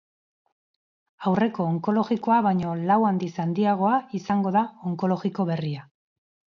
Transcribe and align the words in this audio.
Aurreko 1.31 1.67
onkologikoa 1.73 2.39
baino 2.47 2.73
lau 2.93 2.99
aldiz 3.13 3.31
handiagoa 3.45 4.01
izango 4.23 4.59
da 4.59 4.69
onkologiko 4.93 5.49
berria. 5.55 5.89